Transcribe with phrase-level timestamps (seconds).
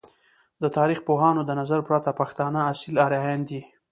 [0.61, 3.61] د تاریخ پوهانو د نظر پرته، پښتانه اصیل آریایان دی!